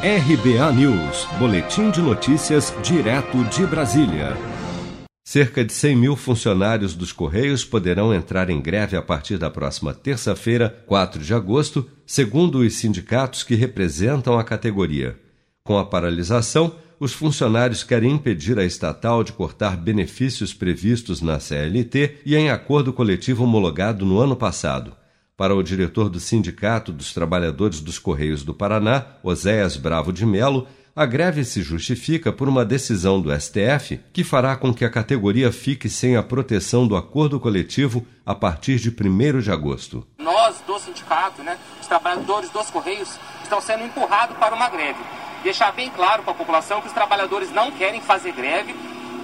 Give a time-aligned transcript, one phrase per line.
[0.00, 4.36] RBA News, Boletim de Notícias, direto de Brasília.
[5.24, 9.92] Cerca de 100 mil funcionários dos Correios poderão entrar em greve a partir da próxima
[9.92, 15.18] terça-feira, 4 de agosto, segundo os sindicatos que representam a categoria.
[15.64, 22.18] Com a paralisação, os funcionários querem impedir a estatal de cortar benefícios previstos na CLT
[22.24, 24.94] e em acordo coletivo homologado no ano passado.
[25.38, 30.66] Para o diretor do Sindicato dos Trabalhadores dos Correios do Paraná, Oséias Bravo de Melo,
[30.96, 35.52] a greve se justifica por uma decisão do STF que fará com que a categoria
[35.52, 40.04] fique sem a proteção do acordo coletivo a partir de 1 de agosto.
[40.18, 44.98] Nós, do sindicato, né, os trabalhadores dos Correios, estão sendo empurrados para uma greve.
[45.44, 48.74] Deixar bem claro para a população que os trabalhadores não querem fazer greve,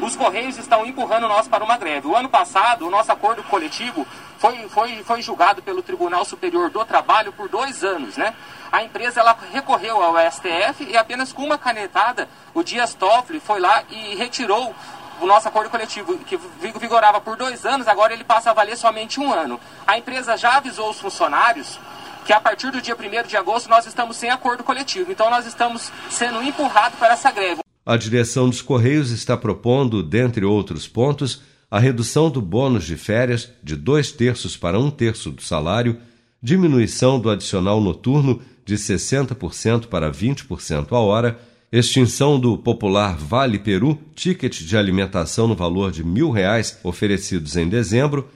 [0.00, 2.06] os Correios estão empurrando nós para uma greve.
[2.06, 4.06] O ano passado, o nosso acordo coletivo
[4.44, 8.34] foi, foi, foi julgado pelo Tribunal Superior do Trabalho por dois anos, né?
[8.70, 13.58] A empresa ela recorreu ao STF e apenas com uma canetada, o Dias Toffoli foi
[13.58, 14.74] lá e retirou
[15.22, 16.36] o nosso acordo coletivo, que
[16.78, 19.58] vigorava por dois anos, agora ele passa a valer somente um ano.
[19.86, 21.78] A empresa já avisou os funcionários
[22.26, 25.10] que a partir do dia 1 de agosto nós estamos sem acordo coletivo.
[25.10, 27.62] Então nós estamos sendo empurrados para essa greve.
[27.86, 31.42] A direção dos Correios está propondo, dentre outros pontos,
[31.74, 35.98] a redução do bônus de férias de dois terços para um terço do salário,
[36.40, 41.36] diminuição do adicional noturno de 60% para 20% a hora,
[41.72, 47.68] extinção do popular Vale Peru, ticket de alimentação no valor de mil reais oferecidos em
[47.68, 48.28] dezembro,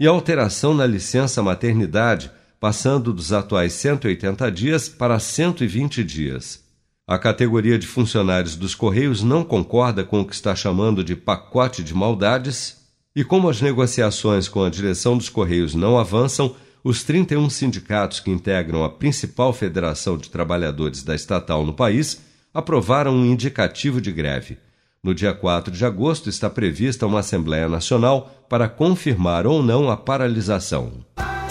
[0.00, 6.64] e alteração na licença maternidade, passando dos atuais 180 dias para 120 dias.
[7.06, 11.84] A categoria de funcionários dos Correios não concorda com o que está chamando de pacote
[11.84, 12.85] de maldades,
[13.16, 18.30] e como as negociações com a direção dos Correios não avançam, os 31 sindicatos que
[18.30, 22.20] integram a principal federação de trabalhadores da estatal no país
[22.52, 24.58] aprovaram um indicativo de greve.
[25.02, 29.96] No dia 4 de agosto está prevista uma Assembleia Nacional para confirmar ou não a
[29.96, 30.92] paralisação.